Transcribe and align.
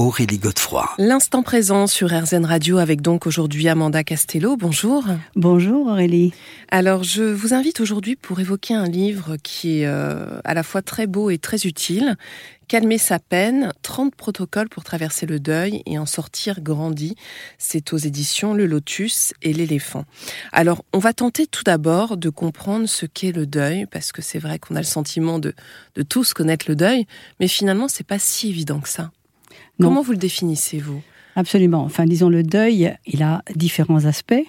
Aurélie 0.00 0.38
Godefroy. 0.38 0.88
L'instant 0.96 1.42
présent 1.42 1.86
sur 1.86 2.08
RZN 2.08 2.46
Radio 2.46 2.78
avec 2.78 3.02
donc 3.02 3.26
aujourd'hui 3.26 3.68
Amanda 3.68 4.02
Castello. 4.02 4.56
Bonjour. 4.56 5.04
Bonjour 5.36 5.88
Aurélie. 5.88 6.32
Alors 6.70 7.04
je 7.04 7.22
vous 7.22 7.52
invite 7.52 7.80
aujourd'hui 7.80 8.16
pour 8.16 8.40
évoquer 8.40 8.72
un 8.72 8.86
livre 8.86 9.36
qui 9.42 9.80
est 9.80 9.86
euh, 9.86 10.40
à 10.44 10.54
la 10.54 10.62
fois 10.62 10.80
très 10.80 11.06
beau 11.06 11.28
et 11.28 11.36
très 11.36 11.66
utile. 11.66 12.16
Calmer 12.66 12.96
sa 12.96 13.18
peine, 13.18 13.74
30 13.82 14.14
protocoles 14.14 14.70
pour 14.70 14.84
traverser 14.84 15.26
le 15.26 15.38
deuil 15.38 15.82
et 15.84 15.98
en 15.98 16.06
sortir 16.06 16.62
grandi. 16.62 17.14
C'est 17.58 17.92
aux 17.92 17.98
éditions 17.98 18.54
Le 18.54 18.64
Lotus 18.64 19.34
et 19.42 19.52
l'éléphant. 19.52 20.06
Alors, 20.52 20.82
on 20.94 20.98
va 20.98 21.12
tenter 21.12 21.46
tout 21.46 21.64
d'abord 21.64 22.16
de 22.16 22.30
comprendre 22.30 22.88
ce 22.88 23.04
qu'est 23.04 23.32
le 23.32 23.44
deuil, 23.44 23.86
parce 23.90 24.12
que 24.12 24.22
c'est 24.22 24.38
vrai 24.38 24.60
qu'on 24.60 24.76
a 24.76 24.80
le 24.80 24.84
sentiment 24.84 25.40
de, 25.40 25.52
de 25.96 26.02
tous 26.02 26.32
connaître 26.32 26.66
le 26.68 26.76
deuil, 26.76 27.06
mais 27.40 27.48
finalement, 27.48 27.88
c'est 27.88 28.06
pas 28.06 28.20
si 28.20 28.48
évident 28.48 28.78
que 28.78 28.88
ça. 28.88 29.10
Comment 29.80 30.02
vous 30.02 30.12
le 30.12 30.18
définissez, 30.18 30.78
vous 30.78 31.02
Absolument. 31.36 31.82
Enfin, 31.84 32.04
disons, 32.04 32.28
le 32.28 32.42
deuil, 32.42 32.92
il 33.06 33.22
a 33.22 33.42
différents 33.54 34.04
aspects. 34.04 34.44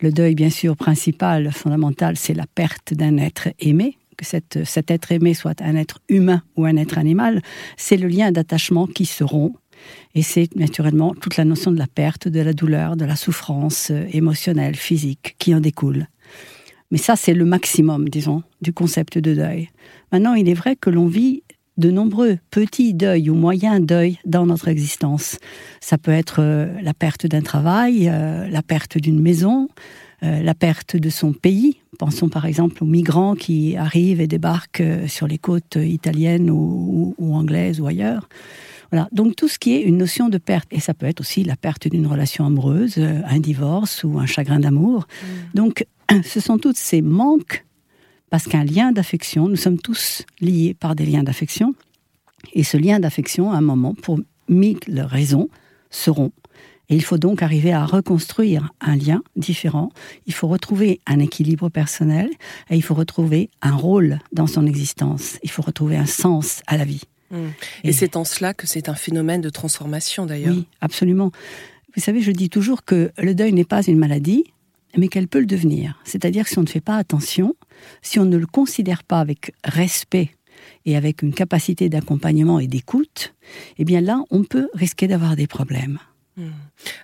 Le 0.00 0.10
deuil, 0.10 0.34
bien 0.34 0.50
sûr, 0.50 0.76
principal, 0.76 1.52
fondamental, 1.52 2.16
c'est 2.16 2.34
la 2.34 2.46
perte 2.46 2.94
d'un 2.94 3.18
être 3.18 3.48
aimé. 3.60 3.96
Que 4.16 4.24
cet 4.24 4.90
être 4.90 5.12
aimé 5.12 5.34
soit 5.34 5.60
un 5.62 5.74
être 5.76 6.00
humain 6.08 6.42
ou 6.56 6.64
un 6.64 6.76
être 6.76 6.98
animal, 6.98 7.42
c'est 7.76 7.96
le 7.96 8.08
lien 8.08 8.30
d'attachement 8.30 8.86
qui 8.86 9.06
se 9.06 9.24
rompt. 9.24 9.54
Et 10.14 10.22
c'est 10.22 10.54
naturellement 10.54 11.14
toute 11.14 11.36
la 11.36 11.44
notion 11.44 11.70
de 11.70 11.78
la 11.78 11.86
perte, 11.86 12.28
de 12.28 12.40
la 12.40 12.52
douleur, 12.52 12.96
de 12.96 13.04
la 13.04 13.16
souffrance 13.16 13.90
euh, 13.90 14.04
émotionnelle, 14.12 14.76
physique 14.76 15.34
qui 15.38 15.54
en 15.54 15.60
découle. 15.60 16.06
Mais 16.90 16.98
ça, 16.98 17.16
c'est 17.16 17.34
le 17.34 17.44
maximum, 17.44 18.08
disons, 18.08 18.42
du 18.60 18.72
concept 18.72 19.18
de 19.18 19.34
deuil. 19.34 19.70
Maintenant, 20.12 20.34
il 20.34 20.48
est 20.48 20.54
vrai 20.54 20.76
que 20.76 20.90
l'on 20.90 21.06
vit 21.06 21.42
de 21.78 21.90
nombreux 21.90 22.38
petits 22.50 22.94
deuils 22.94 23.30
ou 23.30 23.34
moyens 23.34 23.80
deuils 23.80 24.18
dans 24.24 24.46
notre 24.46 24.68
existence. 24.68 25.38
Ça 25.80 25.98
peut 25.98 26.10
être 26.10 26.36
euh, 26.40 26.66
la 26.82 26.94
perte 26.94 27.26
d'un 27.26 27.40
travail, 27.40 28.08
euh, 28.08 28.48
la 28.48 28.62
perte 28.62 28.98
d'une 28.98 29.20
maison, 29.20 29.68
euh, 30.22 30.42
la 30.42 30.54
perte 30.54 30.96
de 30.96 31.10
son 31.10 31.32
pays. 31.32 31.78
Pensons 31.98 32.28
par 32.28 32.46
exemple 32.46 32.82
aux 32.82 32.86
migrants 32.86 33.34
qui 33.34 33.76
arrivent 33.76 34.20
et 34.20 34.26
débarquent 34.26 34.82
sur 35.06 35.26
les 35.26 35.38
côtes 35.38 35.76
italiennes 35.76 36.50
ou, 36.50 37.14
anglaises 37.18 37.80
ou 37.80 37.86
ailleurs. 37.86 38.28
Voilà. 38.90 39.08
Donc 39.12 39.36
tout 39.36 39.48
ce 39.48 39.58
qui 39.58 39.74
est 39.74 39.82
une 39.82 39.96
notion 39.96 40.28
de 40.28 40.38
perte. 40.38 40.68
Et 40.70 40.80
ça 40.80 40.92
peut 40.92 41.06
être 41.06 41.20
aussi 41.20 41.44
la 41.44 41.56
perte 41.56 41.88
d'une 41.88 42.06
relation 42.06 42.44
amoureuse, 42.44 42.98
un 42.98 43.40
divorce 43.40 44.04
ou 44.04 44.18
un 44.18 44.26
chagrin 44.26 44.60
d'amour. 44.60 45.06
Mmh. 45.06 45.26
Donc 45.54 45.86
ce 46.24 46.40
sont 46.40 46.58
tous 46.58 46.76
ces 46.76 47.00
manques 47.00 47.64
parce 48.32 48.44
qu'un 48.44 48.64
lien 48.64 48.92
d'affection, 48.92 49.46
nous 49.46 49.56
sommes 49.56 49.78
tous 49.78 50.24
liés 50.40 50.72
par 50.72 50.94
des 50.94 51.04
liens 51.04 51.22
d'affection, 51.22 51.74
et 52.54 52.64
ce 52.64 52.78
lien 52.78 52.98
d'affection, 52.98 53.52
à 53.52 53.56
un 53.56 53.60
moment, 53.60 53.92
pour 53.92 54.18
mille 54.48 54.78
raisons, 54.96 55.50
seront. 55.90 56.32
Et 56.88 56.94
il 56.94 57.04
faut 57.04 57.18
donc 57.18 57.42
arriver 57.42 57.74
à 57.74 57.84
reconstruire 57.84 58.72
un 58.80 58.96
lien 58.96 59.22
différent. 59.36 59.90
Il 60.24 60.32
faut 60.32 60.48
retrouver 60.48 61.02
un 61.06 61.18
équilibre 61.18 61.68
personnel 61.68 62.30
et 62.70 62.76
il 62.76 62.82
faut 62.82 62.94
retrouver 62.94 63.50
un 63.60 63.76
rôle 63.76 64.18
dans 64.32 64.46
son 64.46 64.66
existence. 64.66 65.38
Il 65.42 65.50
faut 65.50 65.62
retrouver 65.62 65.98
un 65.98 66.06
sens 66.06 66.62
à 66.66 66.78
la 66.78 66.86
vie. 66.86 67.02
Mmh. 67.32 67.36
Et, 67.84 67.92
c'est 67.92 68.16
en 68.16 68.24
cela 68.24 68.54
que 68.54 68.66
c'est 68.66 68.88
un 68.88 68.94
phénomène 68.94 69.42
de 69.42 69.50
transformation 69.50 70.24
d'ailleurs. 70.24 70.54
Oui, 70.54 70.66
absolument. 70.80 71.32
Vous 71.94 72.00
savez, 72.00 72.22
je 72.22 72.30
dis 72.30 72.48
toujours 72.48 72.86
que 72.86 73.12
le 73.18 73.34
deuil 73.34 73.52
n'est 73.52 73.64
pas 73.64 73.82
une 73.82 73.98
maladie, 73.98 74.44
mais 74.96 75.08
qu'elle 75.08 75.28
peut 75.28 75.40
le 75.40 75.46
devenir. 75.46 76.00
C'est-à-dire 76.04 76.44
que 76.44 76.50
si 76.50 76.58
on 76.58 76.62
ne 76.62 76.68
fait 76.68 76.80
pas 76.80 76.96
attention, 76.96 77.54
si 78.02 78.18
on 78.18 78.24
ne 78.24 78.36
le 78.36 78.46
considère 78.46 79.04
pas 79.04 79.20
avec 79.20 79.54
respect 79.64 80.30
et 80.84 80.96
avec 80.96 81.22
une 81.22 81.34
capacité 81.34 81.88
d'accompagnement 81.88 82.58
et 82.60 82.66
d'écoute, 82.66 83.34
eh 83.78 83.84
bien 83.84 84.00
là, 84.00 84.22
on 84.30 84.44
peut 84.44 84.68
risquer 84.74 85.08
d'avoir 85.08 85.36
des 85.36 85.46
problèmes. 85.46 85.98
Hmm. 86.36 86.50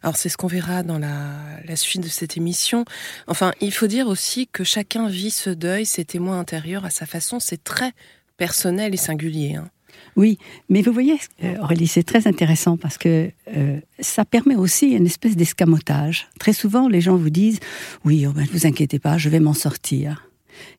Alors 0.03 0.17
c'est 0.17 0.31
ce 0.31 0.39
qu'on 0.39 0.47
verra 0.47 0.83
dans 0.83 0.99
la, 0.99 1.77
suite 1.77 2.03
de 2.03 2.09
cette 2.09 2.37
émission. 2.37 2.85
Enfin, 3.27 3.53
il 3.61 3.73
faut 3.73 3.87
dire 3.87 4.09
aussi 4.09 4.47
que 4.47 4.65
chacun 4.65 5.09
vit 5.09 5.31
ce 5.31 5.51
deuil, 5.51 5.85
ses 5.85 6.05
témoins 6.05 6.39
intérieurs 6.41 6.85
à 6.85 6.91
sa 6.91 7.05
façon. 7.05 7.39
C'est 7.41 7.63
très 7.63 7.93
personnel 8.37 8.95
et 8.95 8.99
singulier. 8.99 9.57
Hein. 9.57 9.69
Oui, 10.17 10.39
mais 10.69 10.83
vous 10.83 10.93
voyez, 10.93 11.19
euh, 11.45 11.57
Aurélie, 11.63 11.87
c'est 11.87 12.03
très 12.03 12.27
intéressant 12.27 12.77
parce 12.77 12.99
que 12.99 13.31
euh, 13.57 13.81
ça 14.01 14.25
permet 14.25 14.57
aussi 14.57 14.91
une 14.91 15.07
espèce 15.07 15.37
d'escamotage. 15.37 16.29
Très 16.39 16.53
souvent, 16.53 16.89
les 16.89 17.01
gens 17.01 17.17
vous 17.17 17.31
disent 17.31 17.61
Oui, 18.05 18.27
oh 18.27 18.33
ben, 18.33 18.43
ne 18.43 18.49
vous 18.49 18.67
inquiétez 18.67 18.99
pas, 18.99 19.19
je 19.19 19.29
vais 19.29 19.41
m'en 19.41 19.55
sortir. 19.55 20.29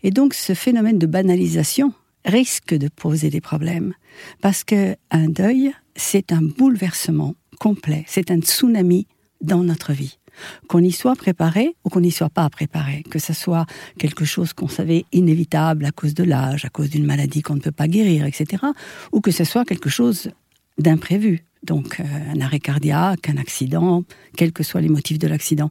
Et 0.03 0.11
donc, 0.11 0.33
ce 0.33 0.53
phénomène 0.53 0.99
de 0.99 1.07
banalisation 1.07 1.93
risque 2.25 2.73
de 2.75 2.89
poser 2.89 3.29
des 3.29 3.41
problèmes 3.41 3.93
parce 4.41 4.63
qu'un 4.63 4.95
deuil, 5.11 5.71
c'est 5.95 6.33
un 6.33 6.41
bouleversement 6.41 7.35
complet, 7.59 8.03
c'est 8.07 8.31
un 8.31 8.39
tsunami 8.39 9.07
dans 9.41 9.63
notre 9.63 9.93
vie 9.93 10.18
qu'on 10.67 10.79
y 10.79 10.91
soit 10.91 11.15
préparé 11.15 11.75
ou 11.83 11.89
qu'on 11.89 12.01
n'y 12.01 12.11
soit 12.11 12.29
pas 12.29 12.49
préparé, 12.49 13.03
que 13.09 13.19
ce 13.19 13.33
soit 13.33 13.65
quelque 13.97 14.25
chose 14.25 14.53
qu'on 14.53 14.67
savait 14.67 15.05
inévitable 15.11 15.85
à 15.85 15.91
cause 15.91 16.13
de 16.13 16.23
l'âge, 16.23 16.65
à 16.65 16.69
cause 16.69 16.89
d'une 16.89 17.05
maladie 17.05 17.41
qu'on 17.41 17.55
ne 17.55 17.61
peut 17.61 17.71
pas 17.71 17.87
guérir, 17.87 18.25
etc., 18.25 18.63
ou 19.11 19.21
que 19.21 19.31
ce 19.31 19.43
soit 19.43 19.65
quelque 19.65 19.89
chose 19.89 20.31
d'imprévu, 20.77 21.45
donc 21.63 21.99
euh, 21.99 22.03
un 22.33 22.41
arrêt 22.41 22.59
cardiaque, 22.59 23.29
un 23.29 23.37
accident, 23.37 24.03
quels 24.35 24.53
que 24.53 24.63
soient 24.63 24.81
les 24.81 24.89
motifs 24.89 25.19
de 25.19 25.27
l'accident. 25.27 25.69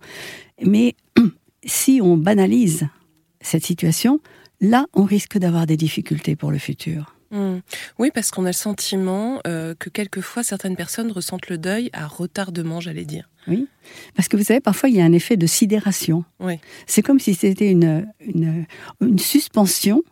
Mais 0.64 0.94
si 1.64 2.00
on 2.02 2.16
banalise 2.16 2.88
cette 3.40 3.64
situation, 3.64 4.20
là, 4.60 4.86
on 4.94 5.04
risque 5.04 5.38
d'avoir 5.38 5.66
des 5.66 5.76
difficultés 5.76 6.36
pour 6.36 6.50
le 6.50 6.58
futur. 6.58 7.17
Hmm. 7.30 7.58
Oui, 7.98 8.10
parce 8.14 8.30
qu'on 8.30 8.44
a 8.44 8.48
le 8.48 8.52
sentiment 8.54 9.40
euh, 9.46 9.74
que 9.78 9.90
quelquefois 9.90 10.42
certaines 10.42 10.76
personnes 10.76 11.12
ressentent 11.12 11.48
le 11.48 11.58
deuil 11.58 11.90
à 11.92 12.06
retardement, 12.06 12.80
j'allais 12.80 13.04
dire. 13.04 13.28
Oui, 13.46 13.66
parce 14.14 14.28
que 14.28 14.36
vous 14.36 14.44
savez, 14.44 14.60
parfois 14.60 14.88
il 14.88 14.96
y 14.96 15.00
a 15.00 15.04
un 15.04 15.12
effet 15.12 15.36
de 15.36 15.46
sidération. 15.46 16.24
Oui. 16.40 16.58
C'est 16.86 17.02
comme 17.02 17.20
si 17.20 17.34
c'était 17.34 17.70
une, 17.70 18.06
une, 18.20 19.18
suspension. 19.18 20.02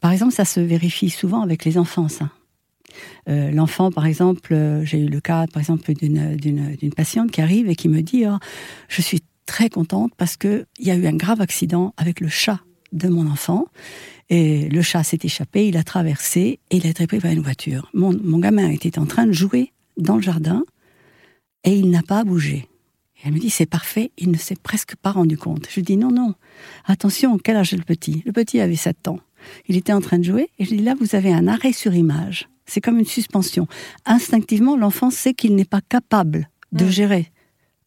Par 0.00 0.12
exemple, 0.12 0.32
ça 0.32 0.44
se 0.44 0.60
vérifie 0.60 1.10
souvent 1.10 1.42
avec 1.42 1.64
les 1.64 1.78
enfants, 1.78 2.08
ça. 2.08 2.30
Euh, 3.28 3.50
l'enfant, 3.50 3.92
par 3.92 4.06
exemple, 4.06 4.54
euh, 4.54 4.84
j'ai 4.84 4.98
eu 4.98 5.08
le 5.08 5.20
cas, 5.20 5.46
par 5.52 5.60
exemple, 5.60 5.92
d'une 5.92 6.92
patiente 6.96 7.30
qui 7.30 7.40
arrive 7.40 7.68
et 7.68 7.76
qui 7.76 7.88
me 7.88 8.00
dit 8.00 8.24
oh, 8.26 8.38
Je 8.88 9.02
suis 9.02 9.22
très 9.46 9.70
contente 9.70 10.12
parce 10.16 10.36
qu'il 10.36 10.66
y 10.78 10.90
a 10.90 10.94
eu 10.94 11.06
un 11.06 11.16
grave 11.16 11.40
accident 11.40 11.94
avec 11.96 12.20
le 12.20 12.28
chat 12.28 12.60
de 12.92 13.08
mon 13.08 13.30
enfant. 13.30 13.66
Et 14.30 14.68
le 14.68 14.82
chat 14.82 15.02
s'est 15.02 15.18
échappé, 15.22 15.68
il 15.68 15.76
a 15.76 15.82
traversé 15.82 16.58
et 16.70 16.76
il 16.76 16.86
a 16.86 16.90
été 16.90 17.06
pris 17.06 17.18
par 17.18 17.30
une 17.30 17.40
voiture. 17.40 17.90
Mon, 17.94 18.14
mon 18.22 18.38
gamin 18.38 18.68
était 18.70 18.98
en 18.98 19.06
train 19.06 19.26
de 19.26 19.32
jouer 19.32 19.72
dans 19.96 20.16
le 20.16 20.22
jardin 20.22 20.64
et 21.64 21.74
il 21.74 21.90
n'a 21.90 22.02
pas 22.02 22.24
bougé. 22.24 22.68
Et 23.16 23.20
elle 23.24 23.32
me 23.32 23.38
dit, 23.38 23.50
c'est 23.50 23.66
parfait, 23.66 24.12
il 24.16 24.30
ne 24.30 24.36
s'est 24.36 24.56
presque 24.56 24.96
pas 24.96 25.10
rendu 25.10 25.36
compte. 25.36 25.66
Je 25.68 25.76
lui 25.76 25.82
dis, 25.82 25.96
non, 25.96 26.10
non, 26.10 26.34
attention, 26.84 27.38
quel 27.38 27.56
âge 27.56 27.72
est 27.72 27.78
le 27.78 27.82
petit? 27.82 28.22
Le 28.26 28.32
petit 28.32 28.60
avait 28.60 28.76
7 28.76 29.08
ans. 29.08 29.18
Il 29.66 29.76
était 29.76 29.92
en 29.92 30.00
train 30.00 30.18
de 30.18 30.24
jouer, 30.24 30.50
et 30.58 30.64
je 30.64 30.70
lui 30.70 30.78
dis, 30.78 30.84
là, 30.84 30.94
vous 30.98 31.16
avez 31.16 31.32
un 31.32 31.48
arrêt 31.48 31.72
sur 31.72 31.94
image. 31.94 32.48
C'est 32.66 32.80
comme 32.80 32.98
une 32.98 33.06
suspension. 33.06 33.66
Instinctivement, 34.04 34.76
l'enfant 34.76 35.10
sait 35.10 35.34
qu'il 35.34 35.56
n'est 35.56 35.64
pas 35.64 35.80
capable 35.80 36.48
de 36.72 36.84
mm. 36.84 36.90
gérer 36.90 37.32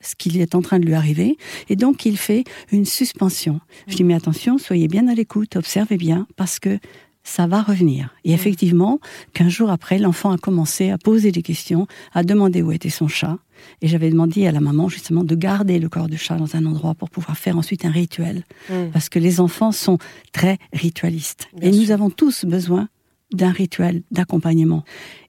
ce 0.01 0.15
qui 0.15 0.39
est 0.41 0.55
en 0.55 0.61
train 0.61 0.79
de 0.79 0.85
lui 0.85 0.93
arriver, 0.93 1.37
et 1.69 1.75
donc 1.75 2.05
il 2.05 2.17
fait 2.17 2.43
une 2.71 2.85
suspension. 2.85 3.59
Je 3.87 3.95
dis, 3.95 4.03
mais 4.03 4.13
attention, 4.13 4.57
soyez 4.57 4.87
bien 4.87 5.07
à 5.07 5.13
l'écoute, 5.13 5.55
observez 5.55 5.97
bien, 5.97 6.27
parce 6.35 6.59
que 6.59 6.79
ça 7.23 7.47
va 7.47 7.61
revenir. 7.61 8.15
Et 8.23 8.31
mm. 8.31 8.33
effectivement, 8.33 8.99
qu'un 9.33 9.49
jour 9.49 9.69
après, 9.69 9.99
l'enfant 9.99 10.31
a 10.31 10.37
commencé 10.37 10.89
à 10.89 10.97
poser 10.97 11.31
des 11.31 11.41
questions, 11.41 11.87
à 12.13 12.23
demander 12.23 12.61
où 12.61 12.71
était 12.71 12.89
son 12.89 13.07
chat. 13.07 13.37
Et 13.81 13.87
j'avais 13.87 14.09
demandé 14.09 14.47
à 14.47 14.51
la 14.51 14.59
maman 14.59 14.89
justement 14.89 15.23
de 15.23 15.35
garder 15.35 15.77
le 15.77 15.87
corps 15.87 16.09
de 16.09 16.15
chat 16.15 16.35
dans 16.35 16.55
un 16.55 16.65
endroit 16.65 16.95
pour 16.95 17.11
pouvoir 17.11 17.37
faire 17.37 17.57
ensuite 17.57 17.85
un 17.85 17.91
rituel. 17.91 18.43
Mm. 18.69 18.89
Parce 18.91 19.09
que 19.09 19.19
les 19.19 19.39
enfants 19.39 19.71
sont 19.71 19.97
très 20.31 20.57
ritualistes. 20.73 21.47
et 21.61 21.71
nous 21.71 21.91
avons 21.91 22.09
tous 22.09 22.45
besoin 22.45 22.89
d'un 23.33 23.51
rituel 23.51 24.03
d'accompagnement. 24.11 24.83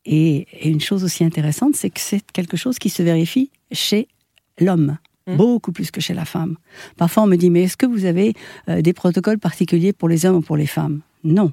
Et, 0.05 0.47
une 0.65 0.81
chose 0.81 1.05
aussi 1.05 1.25
intéressante, 1.25 1.77
c'est 1.77 1.91
que 1.91 2.01
c'est 2.01 2.25
quelque 2.33 2.57
chose 2.57 2.79
qui 2.79 2.91
se 2.91 3.03
vérifie 3.03 3.51
chez 3.71 4.09
l'homme. 4.59 4.99
Mmh. 5.27 5.37
Beaucoup 5.37 5.71
plus 5.71 5.93
que 5.93 6.01
chez 6.01 6.15
la 6.15 6.25
femme. 6.25 6.57
Parfois, 6.97 7.23
on 7.23 7.27
me 7.27 7.37
dit, 7.37 7.49
mais 7.49 7.63
est-ce 7.63 7.77
que 7.77 7.87
vous 7.87 8.07
avez 8.07 8.35
euh, 8.69 8.83
des 8.83 8.93
protocoles 8.93 9.39
particuliers 9.39 9.93
pour 9.93 10.09
les 10.09 10.27
hommes 10.27 10.37
ou 10.37 10.41
pour 10.41 10.57
les 10.57 10.67
femmes? 10.67 11.01
Non. 11.23 11.53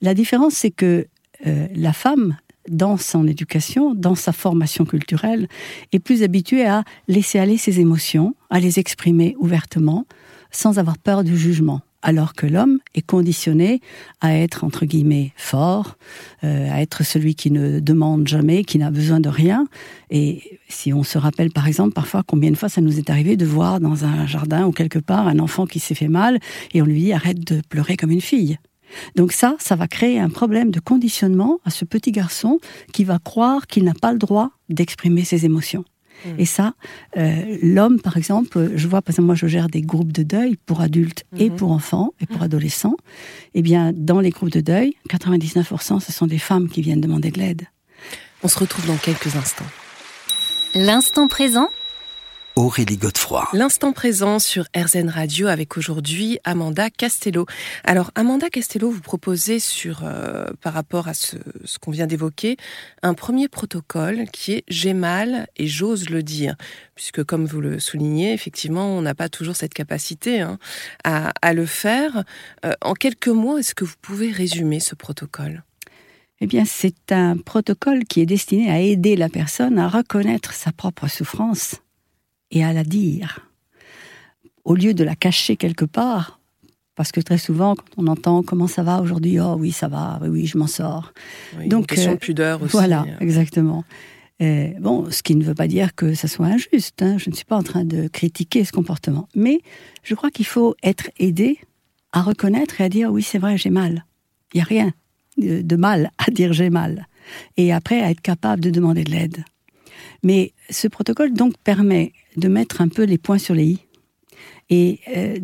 La 0.00 0.14
différence, 0.14 0.54
c'est 0.54 0.70
que 0.70 1.08
euh, 1.46 1.66
la 1.74 1.92
femme, 1.92 2.36
dans 2.68 2.96
son 2.96 3.26
éducation, 3.26 3.94
dans 3.94 4.14
sa 4.14 4.32
formation 4.32 4.84
culturelle, 4.84 5.48
est 5.92 5.98
plus 5.98 6.22
habituée 6.22 6.66
à 6.66 6.84
laisser 7.08 7.40
aller 7.40 7.58
ses 7.58 7.80
émotions, 7.80 8.36
à 8.48 8.60
les 8.60 8.78
exprimer 8.78 9.34
ouvertement, 9.40 10.06
sans 10.52 10.78
avoir 10.78 10.96
peur 10.96 11.24
du 11.24 11.36
jugement 11.36 11.80
alors 12.04 12.34
que 12.34 12.46
l'homme 12.46 12.78
est 12.94 13.02
conditionné 13.02 13.80
à 14.20 14.36
être, 14.36 14.62
entre 14.62 14.84
guillemets, 14.84 15.32
fort, 15.36 15.96
euh, 16.44 16.70
à 16.70 16.82
être 16.82 17.02
celui 17.02 17.34
qui 17.34 17.50
ne 17.50 17.80
demande 17.80 18.28
jamais, 18.28 18.62
qui 18.62 18.78
n'a 18.78 18.90
besoin 18.90 19.18
de 19.18 19.28
rien. 19.28 19.66
Et 20.10 20.60
si 20.68 20.92
on 20.92 21.02
se 21.02 21.18
rappelle, 21.18 21.50
par 21.50 21.66
exemple, 21.66 21.94
parfois, 21.94 22.22
combien 22.24 22.50
de 22.50 22.56
fois 22.56 22.68
ça 22.68 22.82
nous 22.82 22.98
est 22.98 23.10
arrivé 23.10 23.36
de 23.36 23.46
voir 23.46 23.80
dans 23.80 24.04
un 24.04 24.26
jardin 24.26 24.66
ou 24.66 24.70
quelque 24.70 24.98
part 24.98 25.26
un 25.26 25.38
enfant 25.38 25.66
qui 25.66 25.80
s'est 25.80 25.94
fait 25.94 26.08
mal, 26.08 26.38
et 26.74 26.82
on 26.82 26.84
lui 26.84 27.00
dit 27.00 27.12
arrête 27.12 27.40
de 27.40 27.62
pleurer 27.68 27.96
comme 27.96 28.10
une 28.10 28.20
fille. 28.20 28.58
Donc 29.16 29.32
ça, 29.32 29.56
ça 29.58 29.74
va 29.74 29.88
créer 29.88 30.20
un 30.20 30.28
problème 30.28 30.70
de 30.70 30.80
conditionnement 30.80 31.58
à 31.64 31.70
ce 31.70 31.84
petit 31.84 32.12
garçon 32.12 32.60
qui 32.92 33.04
va 33.04 33.18
croire 33.18 33.66
qu'il 33.66 33.84
n'a 33.84 33.94
pas 33.94 34.12
le 34.12 34.18
droit 34.18 34.50
d'exprimer 34.68 35.24
ses 35.24 35.46
émotions. 35.46 35.84
Mm. 36.24 36.28
Et 36.38 36.46
ça, 36.46 36.74
euh, 37.16 37.58
l'homme, 37.62 38.00
par 38.00 38.16
exemple, 38.16 38.72
je 38.74 38.88
vois, 38.88 39.02
par 39.02 39.12
exemple, 39.12 39.26
moi, 39.26 39.34
je 39.34 39.46
gère 39.46 39.68
des 39.68 39.82
groupes 39.82 40.12
de 40.12 40.22
deuil 40.22 40.56
pour 40.66 40.80
adultes 40.80 41.24
et 41.36 41.48
mm-hmm. 41.48 41.56
pour 41.56 41.72
enfants 41.72 42.14
et 42.20 42.26
pour 42.26 42.40
mm. 42.40 42.44
adolescents. 42.44 42.96
Eh 43.54 43.62
bien, 43.62 43.92
dans 43.94 44.20
les 44.20 44.30
groupes 44.30 44.50
de 44.50 44.60
deuil, 44.60 44.94
99%, 45.10 46.00
ce 46.00 46.12
sont 46.12 46.26
des 46.26 46.38
femmes 46.38 46.68
qui 46.68 46.82
viennent 46.82 47.00
demander 47.00 47.30
de 47.30 47.38
l'aide. 47.38 47.66
On 48.42 48.48
se 48.48 48.58
retrouve 48.58 48.86
dans 48.86 48.96
quelques 48.96 49.36
instants. 49.36 49.64
L'instant 50.74 51.28
présent 51.28 51.68
Aurélie 52.56 52.98
Godefroy. 52.98 53.48
L'instant 53.52 53.92
présent 53.92 54.38
sur 54.38 54.66
RZN 54.76 55.08
Radio 55.08 55.48
avec 55.48 55.76
aujourd'hui 55.76 56.38
Amanda 56.44 56.88
Castello. 56.88 57.46
Alors 57.82 58.12
Amanda 58.14 58.48
Castello, 58.48 58.90
vous 58.90 59.00
proposez 59.00 59.58
sur, 59.58 60.02
euh, 60.04 60.46
par 60.60 60.72
rapport 60.72 61.08
à 61.08 61.14
ce, 61.14 61.36
qu'on 61.80 61.90
vient 61.90 62.06
d'évoquer, 62.06 62.56
un 63.02 63.14
premier 63.14 63.48
protocole 63.48 64.26
qui 64.32 64.52
est 64.52 64.64
j'ai 64.68 64.94
mal 64.94 65.48
et 65.56 65.66
j'ose 65.66 66.10
le 66.10 66.22
dire, 66.22 66.54
puisque 66.94 67.24
comme 67.24 67.44
vous 67.44 67.60
le 67.60 67.80
soulignez, 67.80 68.32
effectivement, 68.32 68.86
on 68.86 69.02
n'a 69.02 69.16
pas 69.16 69.28
toujours 69.28 69.56
cette 69.56 69.74
capacité 69.74 70.40
hein, 70.40 70.58
à, 71.02 71.54
le 71.54 71.66
faire. 71.66 72.22
Euh, 72.64 72.72
en 72.82 72.94
quelques 72.94 73.26
mots, 73.26 73.58
est-ce 73.58 73.74
que 73.74 73.84
vous 73.84 73.96
pouvez 74.00 74.30
résumer 74.30 74.78
ce 74.78 74.94
protocole? 74.94 75.64
Eh 76.40 76.46
bien, 76.46 76.64
c'est 76.64 77.10
un 77.10 77.36
protocole 77.36 78.04
qui 78.04 78.20
est 78.20 78.26
destiné 78.26 78.70
à 78.70 78.78
aider 78.78 79.16
la 79.16 79.28
personne 79.28 79.76
à 79.76 79.88
reconnaître 79.88 80.52
sa 80.52 80.70
propre 80.70 81.08
souffrance 81.08 81.80
et 82.50 82.64
à 82.64 82.72
la 82.72 82.84
dire. 82.84 83.40
Au 84.64 84.74
lieu 84.74 84.94
de 84.94 85.04
la 85.04 85.14
cacher 85.14 85.56
quelque 85.56 85.84
part, 85.84 86.40
parce 86.94 87.12
que 87.12 87.20
très 87.20 87.38
souvent, 87.38 87.74
quand 87.74 87.84
on 87.96 88.06
entend 88.06 88.42
comment 88.42 88.66
ça 88.66 88.82
va 88.82 89.00
aujourd'hui, 89.00 89.40
oh 89.40 89.56
oui, 89.58 89.72
ça 89.72 89.88
va, 89.88 90.18
oui, 90.22 90.28
oui 90.28 90.46
je 90.46 90.56
m'en 90.56 90.66
sors. 90.66 91.12
Donc, 91.66 91.82
une 91.82 91.86
question 91.86 92.12
de 92.12 92.18
pudeur 92.18 92.62
aussi. 92.62 92.72
Voilà, 92.72 93.02
euh. 93.02 93.16
exactement. 93.20 93.84
bon, 94.40 95.10
ce 95.10 95.22
qui 95.22 95.34
ne 95.34 95.44
veut 95.44 95.54
pas 95.54 95.66
dire 95.66 95.94
que 95.94 96.14
ça 96.14 96.28
soit 96.28 96.46
injuste. 96.46 97.02
Hein. 97.02 97.18
Je 97.18 97.30
ne 97.30 97.34
suis 97.34 97.44
pas 97.44 97.56
en 97.56 97.62
train 97.62 97.84
de 97.84 98.08
critiquer 98.08 98.64
ce 98.64 98.72
comportement. 98.72 99.28
Mais 99.34 99.60
je 100.02 100.14
crois 100.14 100.30
qu'il 100.30 100.46
faut 100.46 100.76
être 100.82 101.10
aidé 101.18 101.58
à 102.12 102.22
reconnaître 102.22 102.80
et 102.80 102.84
à 102.84 102.88
dire 102.88 103.10
oui, 103.10 103.22
c'est 103.22 103.38
vrai, 103.38 103.58
j'ai 103.58 103.70
mal. 103.70 104.04
Il 104.52 104.58
n'y 104.58 104.62
a 104.62 104.64
rien 104.64 104.92
de 105.36 105.76
mal 105.76 106.10
à 106.18 106.30
dire 106.30 106.52
j'ai 106.52 106.70
mal. 106.70 107.08
Et 107.56 107.72
après, 107.72 108.00
à 108.00 108.10
être 108.10 108.20
capable 108.20 108.62
de 108.62 108.70
demander 108.70 109.04
de 109.04 109.10
l'aide. 109.10 109.44
Mais 110.22 110.52
ce 110.70 110.88
protocole 110.88 111.32
donc 111.32 111.56
permet 111.58 112.12
de 112.36 112.48
mettre 112.48 112.80
un 112.80 112.88
peu 112.88 113.04
les 113.04 113.18
points 113.18 113.38
sur 113.38 113.54
les 113.54 113.64
i 113.64 113.78
et 114.70 115.00
euh, 115.14 115.36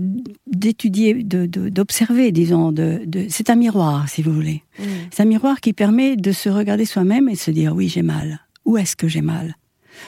d'étudier, 0.46 1.14
d'observer, 1.14 2.32
disons. 2.32 2.72
De, 2.72 3.00
c'est 3.28 3.50
un 3.50 3.56
miroir, 3.56 4.08
si 4.08 4.22
vous 4.22 4.32
voulez. 4.32 4.62
Mm. 4.78 4.82
C'est 5.10 5.22
un 5.22 5.26
miroir 5.26 5.60
qui 5.60 5.72
permet 5.72 6.16
de 6.16 6.32
se 6.32 6.48
regarder 6.48 6.84
soi-même 6.84 7.28
et 7.28 7.32
de 7.32 7.38
se 7.38 7.50
dire 7.50 7.74
oui, 7.74 7.88
j'ai 7.88 8.02
mal. 8.02 8.40
Où 8.64 8.76
est-ce 8.78 8.96
que 8.96 9.08
j'ai 9.08 9.20
mal? 9.20 9.56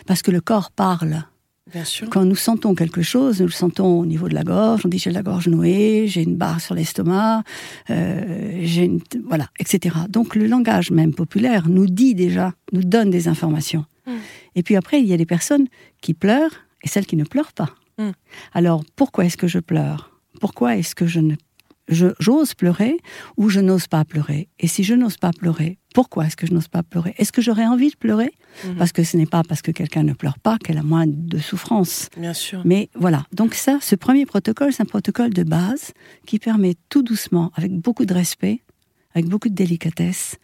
Parce 0.06 0.22
que 0.22 0.30
le 0.30 0.40
corps 0.40 0.70
parle. 0.70 1.24
Bien 1.72 1.84
sûr. 1.84 2.08
Quand 2.10 2.24
nous 2.24 2.36
sentons 2.36 2.74
quelque 2.74 3.02
chose, 3.02 3.40
nous 3.40 3.46
le 3.46 3.52
sentons 3.52 4.00
au 4.00 4.06
niveau 4.06 4.28
de 4.28 4.34
la 4.34 4.44
gorge. 4.44 4.82
On 4.84 4.88
dit 4.88 4.98
j'ai 4.98 5.10
la 5.10 5.22
gorge 5.22 5.48
nouée, 5.48 6.06
j'ai 6.06 6.22
une 6.22 6.36
barre 6.36 6.60
sur 6.60 6.74
l'estomac, 6.74 7.44
euh, 7.90 8.60
j'ai 8.62 8.84
une 8.84 9.00
voilà, 9.26 9.48
etc. 9.58 9.94
Donc 10.08 10.34
le 10.34 10.46
langage 10.46 10.90
même 10.90 11.14
populaire 11.14 11.68
nous 11.68 11.86
dit 11.86 12.14
déjà, 12.14 12.54
nous 12.72 12.82
donne 12.82 13.10
des 13.10 13.28
informations. 13.28 13.84
Mm. 14.06 14.10
Et 14.56 14.62
puis 14.62 14.76
après, 14.76 15.00
il 15.00 15.06
y 15.06 15.12
a 15.12 15.16
des 15.16 15.26
personnes 15.26 15.66
qui 16.00 16.14
pleurent 16.14 16.66
et 16.82 16.88
celles 16.88 17.06
qui 17.06 17.16
ne 17.16 17.24
pleurent 17.24 17.52
pas. 17.52 17.74
Hmm. 17.98 18.12
Alors, 18.52 18.84
pourquoi 18.96 19.24
est-ce 19.26 19.36
que 19.36 19.48
je 19.48 19.58
pleure? 19.58 20.20
Pourquoi 20.40 20.76
est-ce 20.76 20.94
que 20.94 21.06
je 21.06 21.20
ne 21.20 21.36
j'ose 21.88 22.54
pleurer 22.54 22.96
ou 23.36 23.48
je 23.48 23.60
n'ose 23.60 23.86
pas 23.86 24.04
pleurer? 24.04 24.48
Et 24.58 24.66
si 24.66 24.82
je 24.82 24.94
n'ose 24.94 25.16
pas 25.16 25.30
pleurer, 25.32 25.78
pourquoi 25.94 26.26
est-ce 26.26 26.36
que 26.36 26.46
je 26.46 26.54
n'ose 26.54 26.68
pas 26.68 26.82
pleurer? 26.82 27.14
Est-ce 27.18 27.32
que 27.32 27.42
j'aurais 27.42 27.66
envie 27.66 27.90
de 27.90 27.96
pleurer? 27.96 28.32
Hmm. 28.64 28.76
Parce 28.76 28.92
que 28.92 29.04
ce 29.04 29.16
n'est 29.16 29.26
pas 29.26 29.42
parce 29.42 29.62
que 29.62 29.70
quelqu'un 29.70 30.02
ne 30.02 30.12
pleure 30.14 30.38
pas 30.38 30.58
qu'elle 30.58 30.78
a 30.78 30.82
moins 30.82 31.06
de 31.06 31.38
souffrance. 31.38 32.08
Bien 32.16 32.32
sûr. 32.32 32.62
Mais 32.64 32.88
voilà. 32.94 33.26
Donc 33.32 33.54
ça, 33.54 33.78
ce 33.80 33.94
premier 33.94 34.26
protocole, 34.26 34.72
c'est 34.72 34.82
un 34.82 34.86
protocole 34.86 35.34
de 35.34 35.42
base 35.42 35.92
qui 36.26 36.38
permet 36.38 36.76
tout 36.88 37.02
doucement, 37.02 37.50
avec 37.54 37.72
beaucoup 37.72 38.06
de 38.06 38.14
respect, 38.14 38.62
avec 39.14 39.26
beaucoup 39.26 39.48
de 39.48 39.54
délicatesse, 39.54 40.36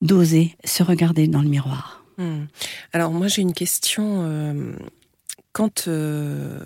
d'oser 0.00 0.56
se 0.64 0.82
regarder 0.82 1.26
dans 1.26 1.42
le 1.42 1.48
miroir. 1.48 2.04
Hmm. 2.18 2.44
Alors 2.92 3.12
moi 3.12 3.28
j'ai 3.28 3.42
une 3.42 3.54
question. 3.54 4.22
Euh, 4.22 4.74
quand 5.52 5.88
euh, 5.88 6.64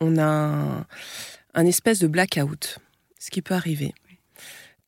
on 0.00 0.18
a 0.18 0.86
un, 1.54 1.66
espèce 1.66 1.98
de 1.98 2.06
blackout, 2.06 2.78
ce 3.18 3.30
qui 3.30 3.42
peut 3.42 3.54
arriver, 3.54 3.94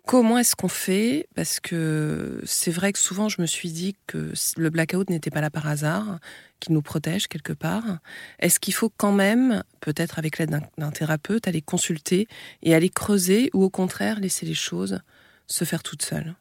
comment 0.07 0.39
est-ce 0.39 0.57
qu'on 0.57 0.69
fait? 0.69 1.29
Parce 1.35 1.61
que 1.61 2.41
c'est 2.45 2.71
vrai 2.71 2.93
que 2.93 2.99
souvent 2.99 3.29
je 3.29 3.41
me 3.41 3.47
suis 3.47 3.71
dit 3.71 3.97
que 4.07 4.33
le 4.57 4.71
blackout 4.71 5.11
n'était 5.11 5.31
pas 5.31 5.41
là 5.41 5.51
par 5.51 5.67
hasard, 5.67 6.19
qu'il 6.61 6.75
nous 6.75 6.83
protège 6.83 7.29
quelque 7.29 7.53
part. 7.53 7.99
Est-ce 8.39 8.59
qu'il 8.61 8.75
faut 8.75 8.91
quand 8.97 9.13
même, 9.13 9.63
peut-être 9.81 10.19
avec 10.19 10.39
l'aide 10.39 10.59
d'un 10.79 10.91
thérapeute, 10.91 11.47
aller 11.47 11.63
consulter 11.63 12.27
et 12.63 12.75
aller 12.75 12.91
creuser 12.91 13.51
ou 13.53 13.63
au 13.63 13.71
contraire 13.71 14.21
laisser 14.21 14.47
les 14.47 14.55
choses 14.55 15.01
se 15.47 15.65
faire 15.65 15.83
toutes 15.83 16.03
seules? 16.03 16.35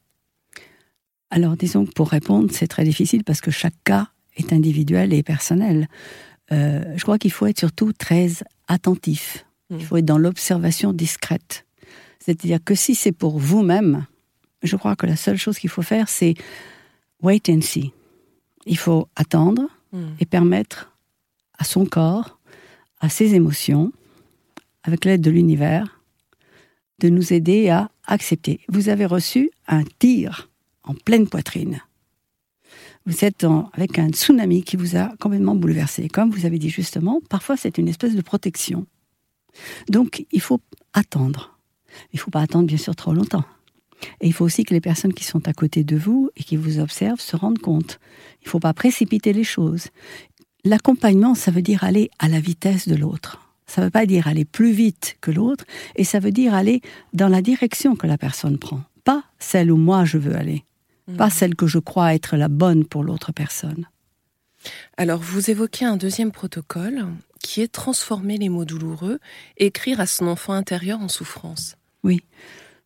Alors 1.30 1.58
disons 1.58 1.86
que 1.86 1.92
pour 1.92 2.10
répondre, 2.10 2.50
c'est 2.54 2.68
très 2.68 2.84
difficile 2.84 3.24
parce 3.24 3.42
que 3.42 3.50
chaque 3.50 3.74
cas 3.84 4.10
est 4.38 4.54
individuel 4.54 5.14
et 5.14 5.24
personnel. 5.24 5.88
Euh, 6.52 6.94
je 6.96 7.04
crois 7.04 7.18
qu'il 7.18 7.32
faut 7.32 7.46
être 7.46 7.60
surtout 7.60 7.94
très 7.94 8.30
attentif. 8.68 9.46
Il 9.70 9.78
mmh. 9.78 9.82
faut 9.82 9.98
être 9.98 10.06
dans 10.06 10.18
l'observation 10.18 10.94
discrète. 10.94 11.66
C'est-à-dire 12.20 12.60
que 12.64 12.76
si 12.76 12.96
c'est 12.96 13.12
pour 13.12 13.40
vous-même, 13.40 14.06
je 14.62 14.76
crois 14.76 14.96
que 14.96 15.06
la 15.06 15.16
seule 15.16 15.38
chose 15.38 15.58
qu'il 15.58 15.70
faut 15.70 15.82
faire, 15.82 16.10
c'est 16.10 16.36
wait 17.22 17.50
and 17.50 17.62
see. 17.62 17.92
Il 18.66 18.78
faut 18.78 19.08
attendre 19.16 19.68
mmh. 19.92 20.04
et 20.20 20.26
permettre 20.26 20.92
à 21.58 21.64
son 21.64 21.86
corps, 21.86 22.40
à 23.00 23.10
ses 23.10 23.36
émotions, 23.36 23.92
avec 24.84 25.06
l'aide 25.06 25.22
de 25.22 25.32
l'univers, 25.32 26.02
de 27.00 27.10
nous 27.10 27.34
aider 27.34 27.70
à 27.70 27.90
accepter. 28.06 28.62
Vous 28.70 28.90
avez 28.90 29.06
reçu 29.06 29.52
un 29.68 29.84
tir 30.00 30.50
en 30.84 30.94
pleine 30.94 31.28
poitrine. 31.28 31.82
Vous 33.06 33.26
êtes 33.26 33.46
avec 33.74 34.00
un 34.00 34.10
tsunami 34.10 34.64
qui 34.64 34.78
vous 34.78 34.96
a 34.96 35.12
complètement 35.20 35.56
bouleversé. 35.56 36.08
Comme 36.08 36.32
vous 36.32 36.46
avez 36.46 36.58
dit 36.58 36.70
justement, 36.70 37.20
parfois 37.30 37.58
c'est 37.58 37.78
une 37.78 37.90
espèce 37.90 38.16
de 38.16 38.22
protection. 38.22 38.86
Donc 39.90 40.26
il 40.32 40.40
faut 40.40 40.62
attendre. 40.94 41.60
Il 42.14 42.16
ne 42.16 42.20
faut 42.20 42.32
pas 42.32 42.42
attendre 42.42 42.66
bien 42.66 42.78
sûr 42.78 42.96
trop 42.96 43.14
longtemps. 43.14 43.44
Et 44.22 44.28
il 44.28 44.34
faut 44.34 44.46
aussi 44.46 44.64
que 44.64 44.74
les 44.74 44.82
personnes 44.82 45.14
qui 45.14 45.26
sont 45.26 45.48
à 45.48 45.54
côté 45.54 45.84
de 45.84 45.98
vous 45.98 46.30
et 46.38 46.44
qui 46.44 46.56
vous 46.56 46.80
observent 46.80 47.20
se 47.20 47.36
rendent 47.36 47.60
compte. 47.60 48.00
Il 48.42 48.46
ne 48.46 48.50
faut 48.52 48.60
pas 48.60 48.74
précipiter 48.74 49.34
les 49.34 49.44
choses. 49.44 49.88
L'accompagnement, 50.64 51.36
ça 51.36 51.52
veut 51.52 51.62
dire 51.62 51.84
aller 51.84 52.10
à 52.20 52.30
la 52.30 52.40
vitesse 52.40 52.88
de 52.88 52.96
l'autre. 52.96 53.42
Ça 53.66 53.82
ne 53.82 53.88
veut 53.88 53.92
pas 53.92 54.06
dire 54.06 54.28
aller 54.28 54.46
plus 54.46 54.72
vite 54.72 55.18
que 55.20 55.32
l'autre, 55.32 55.66
et 55.96 56.04
ça 56.04 56.20
veut 56.20 56.32
dire 56.32 56.54
aller 56.54 56.82
dans 57.14 57.30
la 57.30 57.42
direction 57.42 57.96
que 57.96 58.08
la 58.08 58.18
personne 58.18 58.58
prend, 58.58 58.82
pas 59.04 59.24
celle 59.40 59.72
où 59.72 59.78
moi 59.78 60.04
je 60.06 60.18
veux 60.18 60.36
aller 60.36 60.64
pas 61.18 61.26
mhm. 61.26 61.32
celle 61.32 61.56
que 61.56 61.68
je 61.68 61.80
crois 61.80 62.14
être 62.14 62.38
la 62.38 62.48
bonne 62.48 62.86
pour 62.86 63.04
l'autre 63.04 63.32
personne. 63.32 63.88
Alors, 64.98 65.20
vous 65.20 65.50
évoquez 65.50 65.86
un 65.86 65.98
deuxième 65.98 66.32
protocole 66.32 67.06
qui 67.42 67.62
est 67.62 67.72
transformer 67.72 68.38
les 68.38 68.50
mots 68.50 68.66
douloureux, 68.66 69.20
écrire 69.58 70.00
à 70.00 70.06
son 70.06 70.28
enfant 70.28 70.54
intérieur 70.54 71.02
en 71.02 71.10
souffrance. 71.10 71.76
Oui, 72.04 72.22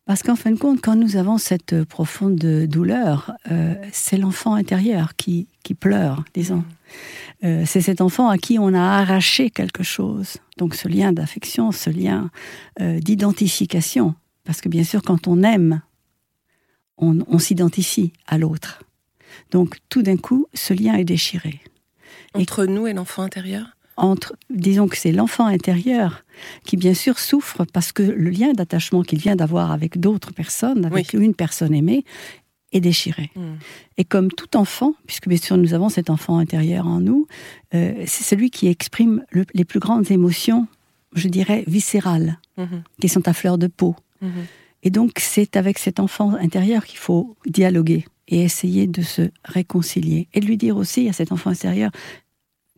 parce 0.08 0.22
qu'en 0.22 0.36
fin 0.36 0.50
de 0.50 0.58
compte, 0.58 0.80
quand 0.80 0.96
nous 0.96 1.16
avons 1.16 1.36
cette 1.36 1.84
profonde 1.84 2.38
douleur, 2.38 3.32
euh, 3.50 3.74
c'est 3.92 4.16
l'enfant 4.16 4.54
intérieur 4.54 5.14
qui, 5.16 5.48
qui, 5.62 5.74
pleure, 5.74 6.24
disons. 6.32 6.64
Mhm. 6.64 6.64
Euh, 7.44 7.62
c'est 7.66 7.82
cet 7.82 8.00
enfant 8.00 8.30
à 8.30 8.38
qui 8.38 8.58
on 8.58 8.72
a 8.72 8.80
arraché 8.80 9.50
quelque 9.50 9.82
chose. 9.82 10.38
Donc 10.56 10.74
ce 10.74 10.88
lien 10.88 11.12
d'affection, 11.12 11.72
ce 11.72 11.90
lien 11.90 12.30
euh, 12.80 13.00
d'identification. 13.00 14.14
Parce 14.44 14.62
que 14.62 14.70
bien 14.70 14.82
sûr, 14.82 15.02
quand 15.02 15.28
on 15.28 15.42
aime, 15.42 15.82
on, 16.98 17.38
s'identifie 17.38 18.12
à 18.26 18.38
l'autre. 18.38 18.82
Donc 19.50 19.78
tout 19.88 20.02
d'un 20.02 20.16
coup, 20.16 20.46
ce 20.54 20.74
lien 20.74 20.94
est 20.94 21.04
déchiré. 21.04 21.60
Entre 22.34 22.66
nous 22.66 22.86
et 22.86 22.92
l'enfant 22.92 23.22
intérieur? 23.22 23.76
Entre, 23.96 24.36
disons 24.50 24.86
que 24.86 24.96
c'est 24.96 25.10
l'enfant 25.10 25.46
intérieur 25.46 26.24
qui 26.64 26.76
bien 26.76 26.94
sûr 26.94 27.18
souffre 27.18 27.64
parce 27.72 27.90
que 27.90 28.02
le 28.02 28.30
lien 28.30 28.52
d'attachement 28.52 29.02
qu'il 29.02 29.18
vient 29.18 29.34
d'avoir 29.34 29.72
avec 29.72 29.98
d'autres 29.98 30.32
personnes, 30.32 30.84
avec 30.84 31.14
une 31.14 31.34
personne 31.34 31.74
aimée, 31.74 32.04
est 32.72 32.80
déchiré. 32.80 33.30
Hmm. 33.34 33.54
Et 33.96 34.04
comme 34.04 34.30
tout 34.30 34.56
enfant, 34.56 34.94
puisque 35.06 35.28
bien 35.28 35.38
sûr 35.38 35.56
nous 35.56 35.74
avons 35.74 35.88
cet 35.88 36.10
enfant 36.10 36.38
intérieur 36.38 36.86
en 36.86 37.00
nous, 37.00 37.26
euh, 37.74 38.04
c'est 38.06 38.24
celui 38.24 38.50
qui 38.50 38.68
exprime 38.68 39.24
les 39.54 39.64
plus 39.64 39.80
grandes 39.80 40.10
émotions, 40.10 40.68
je 41.14 41.28
dirais, 41.28 41.64
viscérales, 41.66 42.38
hmm. 42.56 42.82
qui 43.00 43.08
sont 43.08 43.26
à 43.26 43.32
fleur 43.32 43.58
de 43.58 43.66
peau. 43.66 43.96
Hmm. 44.20 44.28
Et 44.88 44.90
donc 44.90 45.18
c'est 45.18 45.56
avec 45.56 45.78
cet 45.78 46.00
enfant 46.00 46.32
intérieur 46.32 46.86
qu'il 46.86 46.98
faut 46.98 47.36
dialoguer 47.44 48.06
et 48.26 48.40
essayer 48.40 48.86
de 48.86 49.02
se 49.02 49.28
réconcilier. 49.44 50.28
Et 50.32 50.40
de 50.40 50.46
lui 50.46 50.56
dire 50.56 50.78
aussi 50.78 51.10
à 51.10 51.12
cet 51.12 51.30
enfant 51.30 51.50
intérieur, 51.50 51.90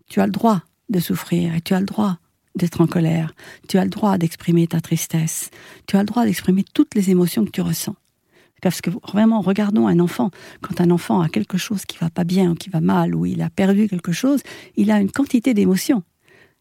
tu 0.09 0.21
as 0.21 0.27
le 0.27 0.33
droit 0.33 0.63
de 0.89 0.99
souffrir 0.99 1.55
et 1.55 1.61
tu 1.61 1.73
as 1.73 1.79
le 1.79 1.87
droit 1.87 2.19
d'être 2.57 2.81
en 2.81 2.89
colère, 2.89 3.33
tu 3.69 3.79
as 3.79 3.85
le 3.85 3.91
droit 3.91 4.19
d'exprimer 4.19 4.67
ta 4.67 4.81
tristesse, 4.81 5.51
tu 5.87 5.97
as 5.97 6.01
le 6.01 6.07
droit 6.07 6.25
d'exprimer 6.25 6.65
toutes 6.75 6.97
les 6.97 7.11
émotions 7.11 7.45
que 7.45 7.53
tu 7.53 7.61
ressens. 7.61 7.95
Parce 8.61 8.81
que 8.81 8.91
vraiment, 8.91 9.41
regardons 9.41 9.87
un 9.87 10.01
enfant. 10.01 10.33
Quand 10.63 10.81
un 10.81 10.91
enfant 10.91 11.21
a 11.21 11.29
quelque 11.29 11.59
chose 11.59 11.85
qui 11.85 11.97
va 11.99 12.11
pas 12.11 12.25
bien, 12.25 12.51
ou 12.51 12.55
qui 12.57 12.71
va 12.71 12.81
mal, 12.81 13.15
ou 13.15 13.25
il 13.25 13.41
a 13.41 13.51
perdu 13.51 13.87
quelque 13.87 14.11
chose, 14.11 14.43
il 14.75 14.91
a 14.91 15.01
une 15.01 15.13
quantité 15.13 15.55
d'émotions. 15.55 16.03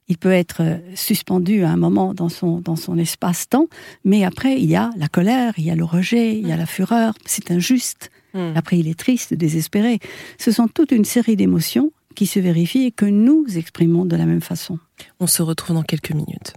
Il 0.09 0.17
peut 0.17 0.31
être 0.31 0.61
euh, 0.61 0.77
suspendu 0.95 1.63
à 1.63 1.69
un 1.69 1.77
moment 1.77 2.13
dans 2.13 2.29
son, 2.29 2.59
dans 2.59 2.75
son 2.75 2.97
espace-temps, 2.97 3.67
mais 4.03 4.25
après, 4.25 4.59
il 4.59 4.69
y 4.69 4.75
a 4.75 4.89
la 4.97 5.07
colère, 5.07 5.53
il 5.57 5.65
y 5.65 5.71
a 5.71 5.75
le 5.75 5.85
rejet, 5.85 6.37
il 6.37 6.47
y 6.47 6.51
a 6.51 6.57
la 6.57 6.65
fureur, 6.65 7.13
c'est 7.25 7.51
injuste. 7.51 8.11
Hmm. 8.33 8.53
Après, 8.55 8.77
il 8.77 8.87
est 8.87 8.99
triste, 8.99 9.33
désespéré. 9.33 9.99
Ce 10.37 10.51
sont 10.51 10.67
toute 10.67 10.91
une 10.91 11.05
série 11.05 11.35
d'émotions 11.35 11.91
qui 12.15 12.27
se 12.27 12.39
vérifient 12.39 12.85
et 12.85 12.91
que 12.91 13.05
nous 13.05 13.45
exprimons 13.55 14.05
de 14.05 14.15
la 14.15 14.25
même 14.25 14.41
façon. 14.41 14.77
On 15.19 15.27
se 15.27 15.41
retrouve 15.41 15.75
dans 15.75 15.83
quelques 15.83 16.11
minutes. 16.11 16.53